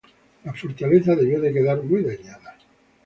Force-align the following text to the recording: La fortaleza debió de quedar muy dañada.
La 0.45 0.51
fortaleza 0.53 1.15
debió 1.15 1.39
de 1.39 1.53
quedar 1.53 1.83
muy 1.83 2.01
dañada. 2.01 2.57